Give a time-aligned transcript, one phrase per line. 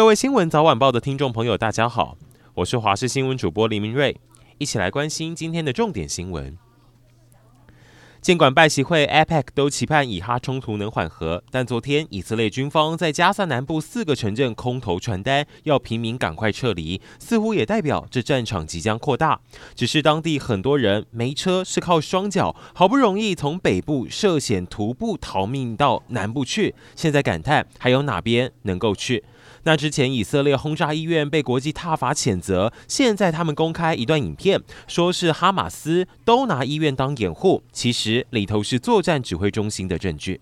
[0.00, 2.16] 各位新闻早晚报的听众朋友，大家好，
[2.54, 4.18] 我是华视新闻主播林明瑞，
[4.56, 6.56] 一起来关心今天的重点新闻。
[8.20, 19.40] 尽管拜习会 APEC 都期盼以哈冲突能缓和，但昨天以色列军方在加萨南部四个城镇空投传单，要平民赶快撤离，似乎也代表这战场即将扩大。
[19.74, 29.24] 只是当地很多人没车，是靠双脚，好不容易从北部涉险徒步逃命到南部去，现在感叹还有哪边能够去？
[29.64, 40.40] 那之前以色列轰炸医院被国际挞伐谴责，现在他们公开一段影片，说是哈马斯都拿医院当掩护，其实里头是作战指挥中心的证据。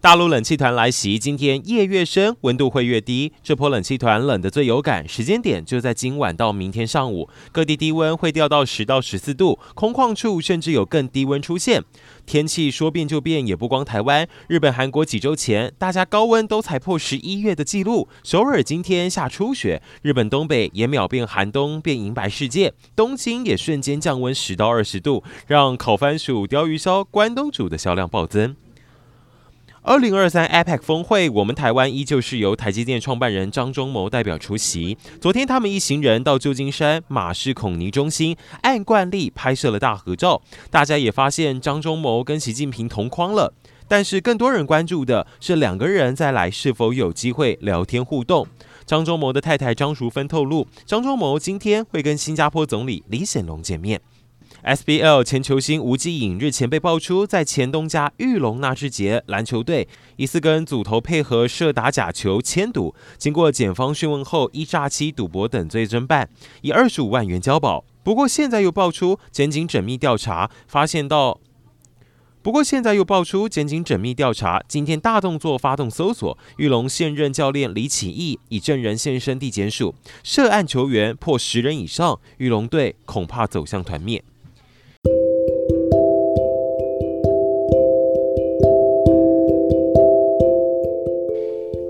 [0.00, 3.32] 大陆冷气团来袭，今天夜越深，温度会越低。
[3.42, 11.82] 这波冷气团冷得最有感，时间点就在今晚到明天上午，各地低温会掉到十到十四度，空旷处甚至有更低温出现。
[12.24, 18.06] 天气说变就变，也不光台湾，日本、韩国几周前大家高温都才破十一月的记录。
[18.22, 28.54] 首尔今天下初雪，日本东北也秒变寒冬变银白世界，东京也瞬间降温十到二十度，让烤番薯、鲷鱼烧、关东煮的销量暴增。
[29.88, 34.98] 二零二三 APEC 峰会，我们台湾依旧是由台积电创办人张忠谋代表出席。
[35.18, 40.42] 昨天，他们一行人到旧金山马士孔尼中心，按惯例拍摄了大合照。
[40.70, 43.54] 大家也发现张忠谋跟习近平同框了。
[43.88, 48.46] 但是，更多人关注的是两个人再来是否有机会聊天互动。
[48.84, 53.98] 张忠谋的太太张淑芬透露，张忠谋今天会跟新加坡总理李显龙见面。
[54.64, 66.28] SBL 前球星吴季颖日前被爆出在前东家玉龙纳智捷篮球队疑似跟组头配合设打假球签赌，经过检方讯问后，依诈欺、赌博等罪侦办，
[66.62, 67.84] 以二十五万元交保。
[68.02, 71.38] 不过现在又爆出检警缜密调查，发现到，
[72.42, 79.94] 不过现在又爆出检警缜密调查，今天大动作发动搜索，玉龙现任教练李启义以证人现身地检署，
[80.24, 84.24] 涉案球员破十人以上，玉龙队恐怕走向团灭。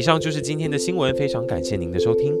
[0.00, 2.34] 以上就是今天的新闻，非常感谢您的收听。